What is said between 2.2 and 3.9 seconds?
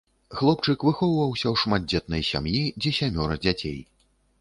сям'і, дзе сямёра дзяцей.